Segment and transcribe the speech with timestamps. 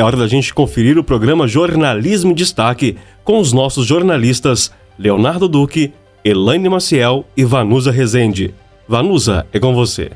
[0.00, 5.46] é hora da gente conferir o programa Jornalismo em Destaque com os nossos jornalistas Leonardo
[5.46, 5.92] Duque,
[6.24, 8.54] Elaine Maciel e Vanusa Rezende.
[8.88, 10.10] Vanusa, é com você.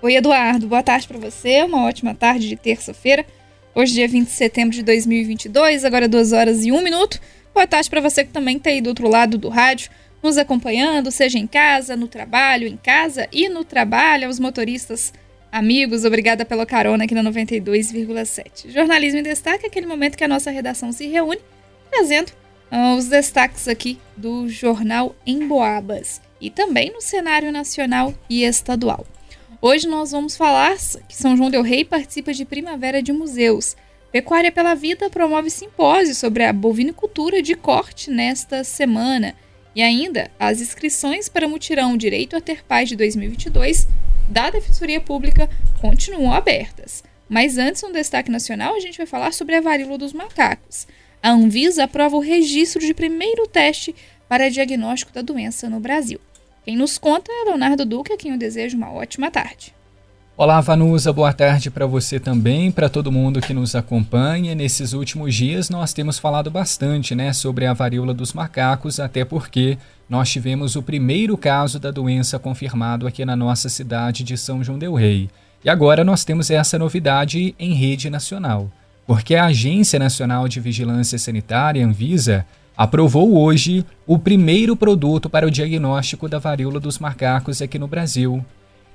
[0.00, 0.68] Oi, Eduardo.
[0.68, 1.64] Boa tarde para você.
[1.64, 3.26] Uma ótima tarde de terça-feira.
[3.74, 7.20] Hoje, dia 20 de setembro de 2022, agora 2 horas e 1 minuto.
[7.52, 9.90] Boa tarde para você que também está aí do outro lado do rádio,
[10.22, 15.12] nos acompanhando, seja em casa, no trabalho, em casa e no trabalho, aos motoristas
[15.56, 16.04] amigos.
[16.04, 18.70] Obrigada pela carona aqui na 92,7.
[18.70, 21.40] Jornalismo em Destaque é aquele momento que a nossa redação se reúne,
[21.90, 22.30] trazendo
[22.70, 29.06] uh, os destaques aqui do jornal em Boabas e também no cenário nacional e estadual.
[29.62, 30.76] Hoje nós vamos falar
[31.08, 33.74] que São João del Rei participa de Primavera de Museus.
[34.12, 39.34] Pecuária pela Vida promove simpósio sobre a bovinicultura de corte nesta semana.
[39.74, 43.88] E ainda, as inscrições para o mutirão Direito a Ter Paz de 2022
[44.28, 45.48] da Defensoria Pública
[45.80, 47.02] continuam abertas.
[47.28, 50.86] Mas antes, um destaque nacional, a gente vai falar sobre a varíola dos macacos.
[51.22, 53.94] A Anvisa aprova o registro de primeiro teste
[54.28, 56.20] para diagnóstico da doença no Brasil.
[56.64, 59.75] Quem nos conta é Leonardo Duque, a quem eu desejo uma ótima tarde.
[60.38, 64.54] Olá, Vanusa, boa tarde para você também, para todo mundo que nos acompanha.
[64.54, 69.78] Nesses últimos dias nós temos falado bastante né, sobre a varíola dos macacos, até porque
[70.10, 74.78] nós tivemos o primeiro caso da doença confirmado aqui na nossa cidade de São João
[74.78, 75.30] Del Rei.
[75.64, 78.70] E agora nós temos essa novidade em rede nacional,
[79.06, 82.44] porque a Agência Nacional de Vigilância Sanitária, Anvisa,
[82.76, 88.44] aprovou hoje o primeiro produto para o diagnóstico da varíola dos macacos aqui no Brasil.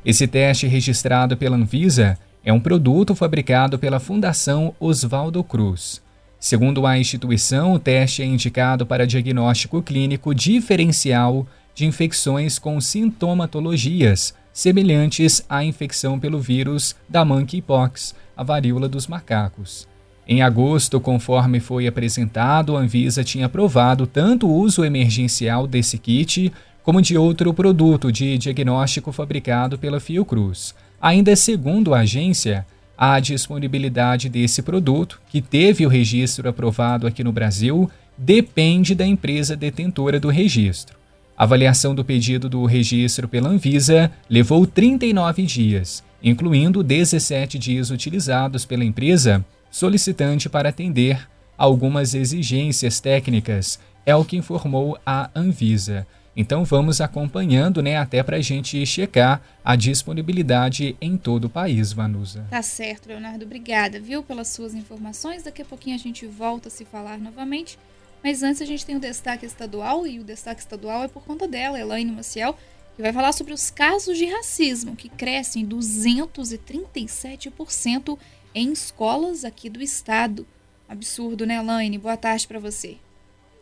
[0.03, 6.01] Esse teste registrado pela Anvisa é um produto fabricado pela Fundação Oswaldo Cruz.
[6.39, 14.33] Segundo a instituição, o teste é indicado para diagnóstico clínico diferencial de infecções com sintomatologias
[14.51, 19.87] semelhantes à infecção pelo vírus da monkeypox, a varíola dos macacos.
[20.27, 26.51] Em agosto, conforme foi apresentado, a Anvisa tinha aprovado tanto o uso emergencial desse kit
[26.83, 30.73] como de outro produto de diagnóstico fabricado pela Fiocruz.
[31.01, 32.65] Ainda segundo a agência,
[32.97, 39.55] a disponibilidade desse produto, que teve o registro aprovado aqui no Brasil, depende da empresa
[39.55, 40.97] detentora do registro.
[41.35, 48.65] A avaliação do pedido do registro pela Anvisa levou 39 dias, incluindo 17 dias utilizados
[48.65, 51.27] pela empresa solicitante para atender
[51.57, 56.05] algumas exigências técnicas, é o que informou a Anvisa.
[56.35, 61.91] Então vamos acompanhando, né, até para a gente checar a disponibilidade em todo o país,
[61.91, 62.45] Vanusa.
[62.49, 63.43] Tá certo, Leonardo.
[63.43, 65.43] Obrigada, viu, pelas suas informações.
[65.43, 67.77] Daqui a pouquinho a gente volta a se falar novamente.
[68.23, 71.47] Mas antes a gente tem o destaque estadual, e o destaque estadual é por conta
[71.47, 72.55] dela, Elaine Maciel,
[72.95, 78.17] que vai falar sobre os casos de racismo, que crescem 237%
[78.53, 80.45] em escolas aqui do estado.
[80.87, 81.97] Absurdo, né, Elaine?
[81.97, 82.97] Boa tarde para você.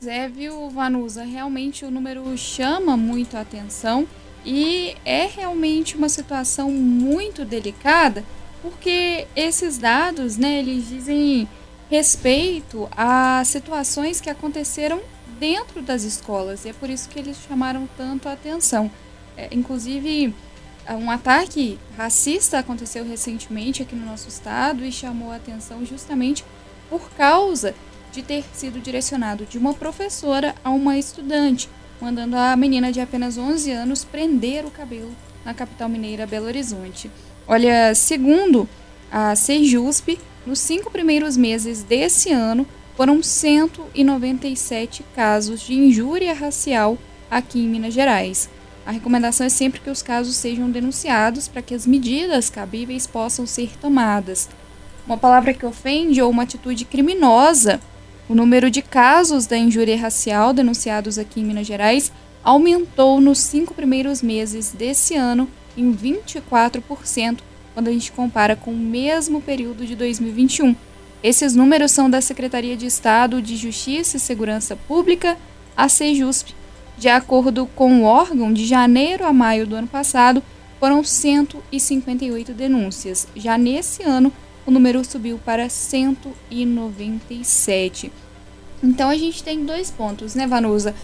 [0.05, 1.25] É, viu, Vanusa?
[1.25, 4.07] Realmente o número chama muito a atenção
[4.45, 8.23] e é realmente uma situação muito delicada,
[8.61, 11.49] porque esses dados, né, eles dizem
[11.89, 15.01] respeito a situações que aconteceram
[15.37, 16.63] dentro das escolas.
[16.63, 18.89] E é por isso que eles chamaram tanto a atenção.
[19.35, 20.33] É, inclusive,
[20.89, 26.45] um ataque racista aconteceu recentemente aqui no nosso estado e chamou a atenção justamente
[26.89, 27.75] por causa
[28.11, 31.69] de ter sido direcionado de uma professora a uma estudante,
[32.01, 35.11] mandando a menina de apenas 11 anos prender o cabelo
[35.45, 37.09] na capital mineira Belo Horizonte.
[37.47, 38.67] Olha, segundo
[39.11, 46.97] a Sejusp, nos cinco primeiros meses desse ano foram 197 casos de injúria racial
[47.29, 48.49] aqui em Minas Gerais.
[48.85, 53.45] A recomendação é sempre que os casos sejam denunciados para que as medidas cabíveis possam
[53.45, 54.49] ser tomadas.
[55.05, 57.79] Uma palavra que ofende ou uma atitude criminosa.
[58.29, 62.11] O número de casos da injúria racial denunciados aqui em Minas Gerais
[62.43, 67.39] aumentou nos cinco primeiros meses desse ano em 24%,
[67.73, 70.75] quando a gente compara com o mesmo período de 2021.
[71.23, 75.35] Esses números são da Secretaria de Estado de Justiça e Segurança Pública,
[75.75, 76.53] a CEJUSP,
[76.99, 80.43] de acordo com o órgão, de janeiro a maio do ano passado,
[80.79, 83.27] foram 158 denúncias.
[83.35, 84.31] Já nesse ano,
[84.69, 88.11] o número subiu para 197.
[88.83, 90.95] Então a gente tem dois pontos, né, Vanusa?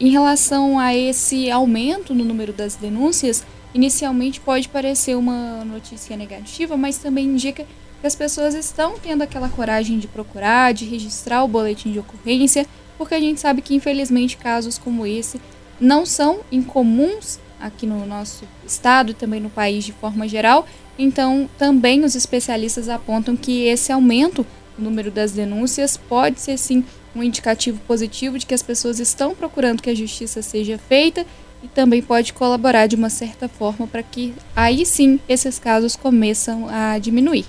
[0.00, 3.44] Em relação a esse aumento no número das denúncias,
[3.74, 7.64] inicialmente pode parecer uma notícia negativa, mas também indica
[8.00, 12.66] que as pessoas estão tendo aquela coragem de procurar, de registrar o boletim de ocorrência
[12.98, 15.40] porque a gente sabe que infelizmente casos como esse
[15.80, 20.66] não são incomuns aqui no nosso estado e também no país de forma geral.
[20.98, 24.46] Então, também os especialistas apontam que esse aumento
[24.78, 26.84] o número das denúncias, pode ser sim
[27.14, 31.26] um indicativo positivo de que as pessoas estão procurando que a justiça seja feita
[31.62, 36.68] e também pode colaborar de uma certa forma para que aí sim esses casos começam
[36.68, 37.46] a diminuir.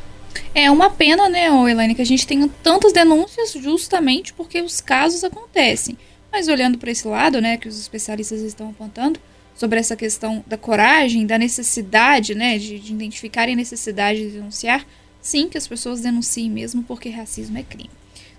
[0.53, 5.23] É uma pena, né, Elaine, que a gente tenha tantas denúncias justamente porque os casos
[5.23, 5.97] acontecem.
[6.31, 9.19] Mas olhando para esse lado, né, que os especialistas estão apontando
[9.55, 14.85] sobre essa questão da coragem, da necessidade, né, de, de identificarem a necessidade de denunciar,
[15.27, 17.89] sim, que as pessoas denunciem mesmo porque racismo é crime.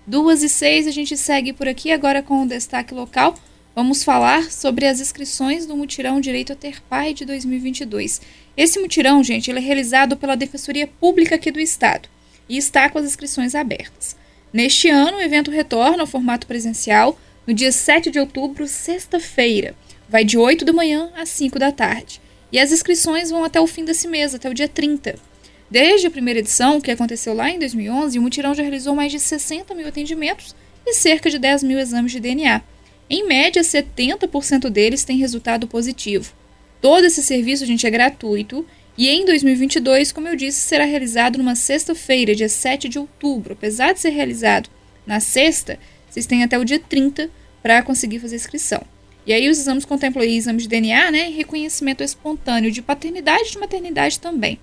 [0.07, 3.35] Duas e seis, a gente segue por aqui agora com o destaque local.
[3.75, 8.21] Vamos falar sobre as inscrições do mutirão Direito a Ter Pai de 2022.
[8.57, 12.09] Esse mutirão, gente, ele é realizado pela Defensoria Pública aqui do Estado
[12.49, 14.15] e está com as inscrições abertas.
[14.51, 19.75] Neste ano, o evento retorna ao formato presencial no dia 7 de outubro, sexta-feira.
[20.09, 22.19] Vai de 8 da manhã às 5 da tarde.
[22.51, 25.28] E as inscrições vão até o fim desse mês, até o dia 30.
[25.69, 29.19] Desde a primeira edição, que aconteceu lá em 2011, o mutirão já realizou mais de
[29.19, 30.55] 60 mil atendimentos
[30.85, 32.61] e cerca de 10 mil exames de DNA.
[33.07, 36.33] Em média, 70% deles têm resultado positivo.
[36.81, 38.65] Todo esse serviço, gente, é gratuito
[38.97, 43.53] e em 2022, como eu disse, será realizado numa sexta-feira, dia 7 de outubro.
[43.53, 44.69] Apesar de ser realizado
[45.05, 45.77] na sexta,
[46.09, 47.29] vocês têm até o dia 30
[47.61, 48.81] para conseguir fazer inscrição.
[49.25, 53.51] E aí os exames contemplam exames de DNA né, e reconhecimento espontâneo de paternidade e
[53.51, 54.57] de maternidade também.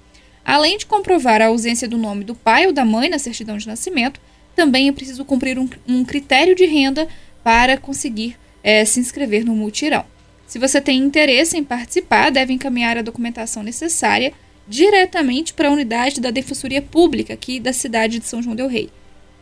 [0.46, 3.66] Além de comprovar a ausência do nome do pai ou da mãe na certidão de
[3.66, 4.20] nascimento,
[4.54, 7.08] também é preciso cumprir um, um critério de renda
[7.42, 10.04] para conseguir é, se inscrever no multirão.
[10.46, 14.32] Se você tem interesse em participar, deve encaminhar a documentação necessária
[14.68, 18.88] diretamente para a unidade da Defensoria Pública aqui da cidade de São João del Rei.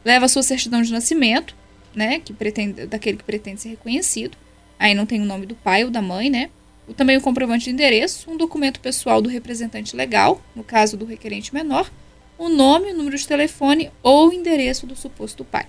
[0.07, 1.55] Leva a sua certidão de nascimento,
[1.95, 4.39] né, que pretende, daquele que pretende ser reconhecido.
[4.79, 6.49] Aí não tem o nome do pai ou da mãe, né?
[6.93, 11.55] Também o comprovante de endereço, um documento pessoal do representante legal, no caso do requerente
[11.55, 11.91] menor,
[12.37, 15.67] o nome, o número de telefone ou o endereço do suposto pai.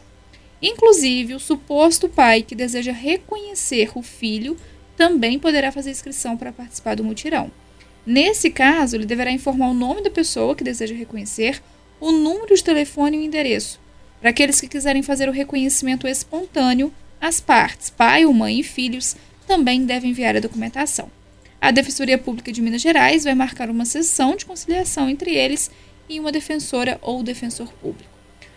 [0.62, 4.58] Inclusive, o suposto pai que deseja reconhecer o filho
[4.98, 7.52] também poderá fazer inscrição para participar do mutirão.
[8.06, 11.62] Nesse caso, ele deverá informar o nome da pessoa que deseja reconhecer,
[12.00, 13.80] o número de telefone e o endereço.
[14.20, 19.16] Para aqueles que quiserem fazer o reconhecimento espontâneo, as partes, pai ou mãe e filhos,
[19.48, 21.10] também devem enviar a documentação.
[21.62, 25.72] A Defensoria Pública de Minas Gerais vai marcar uma sessão de conciliação entre eles
[26.08, 28.14] e uma defensora ou defensor público.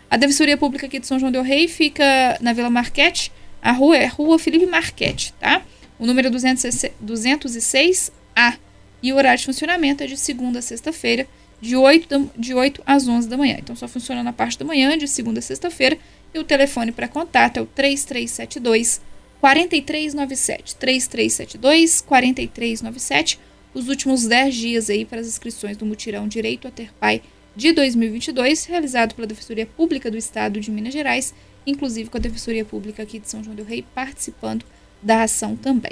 [0.09, 3.31] A Defensoria Pública aqui de São João del Rei fica na Vila Marquete,
[3.61, 5.61] a rua é Rua Felipe Marquete, tá?
[5.97, 8.57] O número é 206A
[9.01, 11.27] e o horário de funcionamento é de segunda a sexta-feira,
[11.61, 13.57] de 8, de 8 às 11 da manhã.
[13.59, 15.97] Então só funciona na parte da manhã, de segunda a sexta-feira,
[16.33, 19.01] e o telefone para contato é o 3372
[19.39, 23.39] 4397 3372 4397
[23.73, 27.21] os últimos 10 dias aí para as inscrições do mutirão Direito a Ter Pai
[27.55, 31.33] de 2022, realizado pela Defensoria Pública do Estado de Minas Gerais,
[31.65, 34.65] inclusive com a Defensoria Pública aqui de São João del Rei participando
[35.01, 35.91] da ação também.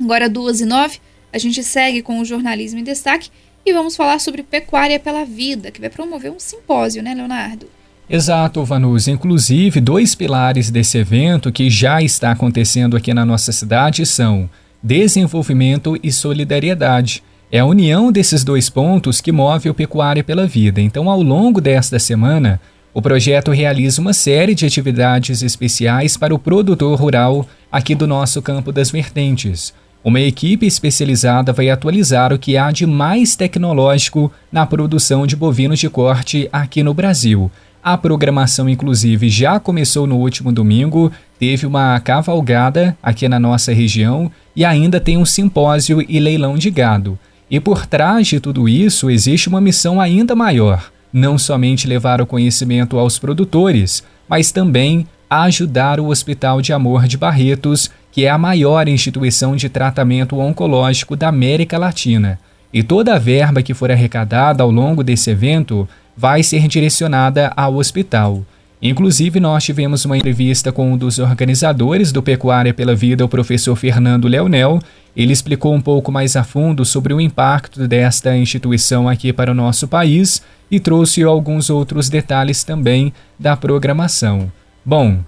[0.00, 0.98] Agora, duas e nove,
[1.32, 3.30] a gente segue com o jornalismo em destaque
[3.64, 7.68] e vamos falar sobre pecuária pela vida, que vai promover um simpósio, né, Leonardo?
[8.12, 9.06] Exato, Vanus.
[9.06, 14.50] Inclusive, dois pilares desse evento que já está acontecendo aqui na nossa cidade são
[14.82, 17.22] desenvolvimento e solidariedade.
[17.52, 20.80] É a união desses dois pontos que move o Pecuária pela Vida.
[20.80, 22.60] Então, ao longo desta semana,
[22.92, 28.42] o projeto realiza uma série de atividades especiais para o produtor rural aqui do nosso
[28.42, 29.72] campo das vertentes.
[30.02, 35.78] Uma equipe especializada vai atualizar o que há de mais tecnológico na produção de bovinos
[35.78, 37.50] de corte aqui no Brasil.
[37.82, 44.30] A programação, inclusive, já começou no último domingo, teve uma cavalgada aqui na nossa região
[44.54, 47.18] e ainda tem um simpósio e leilão de gado.
[47.50, 52.26] E por trás de tudo isso existe uma missão ainda maior não somente levar o
[52.26, 58.38] conhecimento aos produtores, mas também ajudar o Hospital de Amor de Barretos, que é a
[58.38, 62.38] maior instituição de tratamento oncológico da América Latina.
[62.72, 67.76] E toda a verba que for arrecadada ao longo desse evento vai ser direcionada ao
[67.76, 68.44] hospital.
[68.82, 73.76] Inclusive, nós tivemos uma entrevista com um dos organizadores do Pecuária pela Vida, o professor
[73.76, 74.78] Fernando Leonel.
[75.14, 79.54] Ele explicou um pouco mais a fundo sobre o impacto desta instituição aqui para o
[79.54, 84.50] nosso país e trouxe alguns outros detalhes também da programação.
[84.82, 85.18] Bom,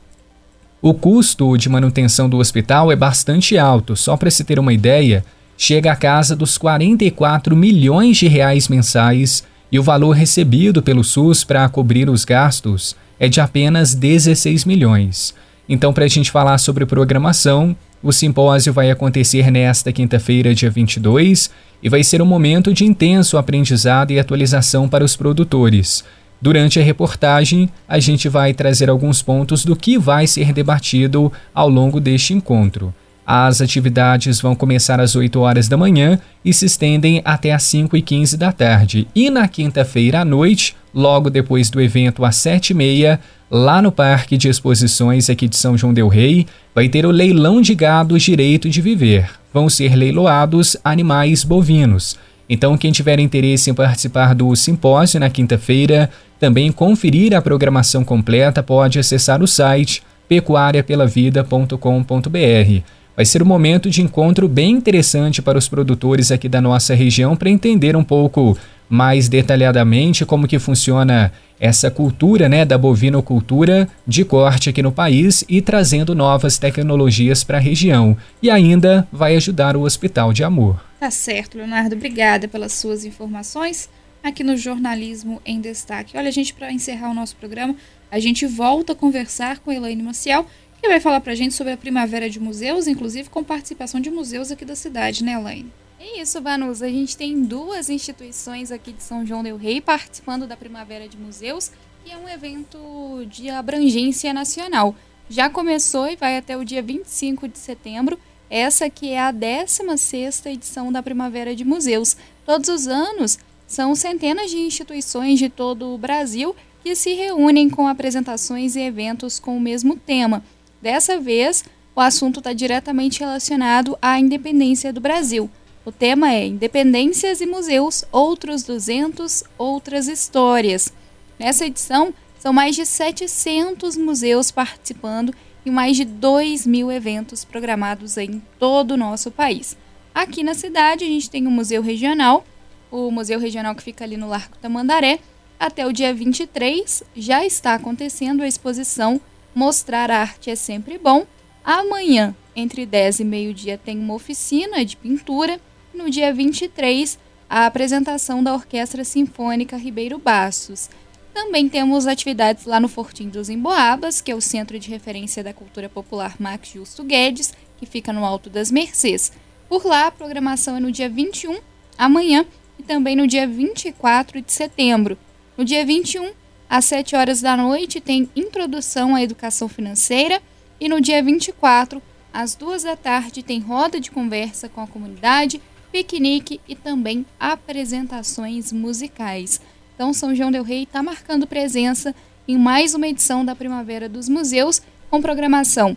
[0.80, 5.22] o custo de manutenção do hospital é bastante alto, só para se ter uma ideia,
[5.58, 11.42] chega a casa dos 44 milhões de reais mensais e o valor recebido pelo SUS
[11.42, 15.34] para cobrir os gastos é de apenas 16 milhões.
[15.66, 21.50] Então, para a gente falar sobre programação, o simpósio vai acontecer nesta quinta-feira, dia 22,
[21.82, 26.04] e vai ser um momento de intenso aprendizado e atualização para os produtores.
[26.40, 31.68] Durante a reportagem, a gente vai trazer alguns pontos do que vai ser debatido ao
[31.68, 32.92] longo deste encontro.
[33.26, 37.96] As atividades vão começar às 8 horas da manhã e se estendem até às 5
[37.96, 39.06] e 15 da tarde.
[39.14, 43.92] E na quinta-feira à noite, logo depois do evento às 7 e meia, lá no
[43.92, 48.18] Parque de Exposições aqui de São João del Rei, vai ter o leilão de gado
[48.18, 49.30] Direito de Viver.
[49.54, 52.16] Vão ser leiloados animais bovinos.
[52.48, 56.10] Então, quem tiver interesse em participar do simpósio na quinta-feira,
[56.40, 63.01] também conferir a programação completa, pode acessar o site pecuariapelavida.com.br.
[63.14, 67.36] Vai ser um momento de encontro bem interessante para os produtores aqui da nossa região
[67.36, 68.56] para entender um pouco
[68.88, 75.44] mais detalhadamente como que funciona essa cultura, né, da bovinocultura de corte aqui no país
[75.48, 78.16] e trazendo novas tecnologias para a região.
[78.42, 80.82] E ainda vai ajudar o Hospital de Amor.
[80.98, 81.94] Tá certo, Leonardo.
[81.94, 83.88] Obrigada pelas suas informações
[84.22, 86.16] aqui no Jornalismo em Destaque.
[86.16, 87.74] Olha, gente, para encerrar o nosso programa,
[88.10, 90.46] a gente volta a conversar com a Elaine Maciel,
[90.82, 94.10] que vai falar para a gente sobre a Primavera de Museus, inclusive com participação de
[94.10, 95.72] museus aqui da cidade, né, Elaine?
[96.00, 96.86] É isso, Vanusa.
[96.86, 101.16] A gente tem duas instituições aqui de São João del Rei participando da Primavera de
[101.16, 101.70] Museus,
[102.04, 104.92] que é um evento de abrangência nacional.
[105.30, 108.18] Já começou e vai até o dia 25 de setembro.
[108.50, 112.16] Essa que é a 16ª edição da Primavera de Museus.
[112.44, 117.86] Todos os anos são centenas de instituições de todo o Brasil que se reúnem com
[117.86, 120.42] apresentações e eventos com o mesmo tema.
[120.82, 125.48] Dessa vez, o assunto está diretamente relacionado à independência do Brasil.
[125.84, 130.92] O tema é Independências e Museus, outros 200, outras histórias.
[131.38, 135.32] Nessa edição, são mais de 700 museus participando
[135.64, 139.76] e mais de 2 mil eventos programados em todo o nosso país.
[140.12, 142.44] Aqui na cidade, a gente tem o Museu Regional,
[142.90, 145.20] o Museu Regional que fica ali no Largo Tamandaré.
[145.60, 149.20] Até o dia 23 já está acontecendo a exposição
[149.54, 151.26] Mostrar Arte é Sempre Bom.
[151.64, 155.60] Amanhã, entre 10 e meio-dia, tem uma oficina de pintura.
[155.92, 157.18] No dia 23,
[157.48, 160.88] a apresentação da Orquestra Sinfônica Ribeiro Bastos.
[161.34, 165.52] Também temos atividades lá no Fortim dos Emboabas, que é o Centro de Referência da
[165.52, 169.32] Cultura Popular Max Justo Guedes, que fica no Alto das Mercês.
[169.68, 171.58] Por lá, a programação é no dia 21,
[171.96, 172.46] amanhã,
[172.78, 175.18] e também no dia 24 de setembro.
[175.56, 176.32] No dia 21,
[176.72, 180.40] às 7 horas da noite, tem Introdução à Educação Financeira
[180.80, 182.00] e no dia 24,
[182.32, 185.60] às 2 da tarde, tem roda de conversa com a comunidade,
[185.92, 189.60] piquenique e também apresentações musicais.
[189.94, 192.14] Então, São João del Rei está marcando presença
[192.48, 195.94] em mais uma edição da Primavera dos Museus, com programação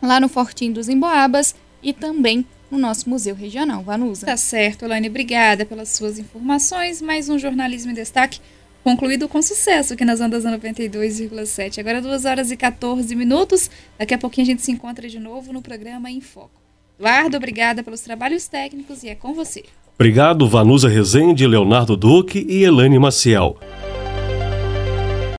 [0.00, 3.82] lá no Fortim dos Emboabas e também no nosso Museu Regional.
[3.82, 4.24] Vanusa.
[4.24, 5.08] Tá certo, Elaine.
[5.08, 7.02] Obrigada pelas suas informações.
[7.02, 8.38] Mais um Jornalismo em Destaque
[8.86, 11.80] concluído com sucesso aqui nas ondas 92,7.
[11.80, 13.68] Agora 2 horas e 14 minutos.
[13.98, 16.62] Daqui a pouquinho a gente se encontra de novo no programa Em Foco.
[16.96, 19.64] Eduardo, obrigada pelos trabalhos técnicos e é com você.
[19.96, 23.58] Obrigado, Vanusa Rezende, Leonardo Duque e Elaine Maciel.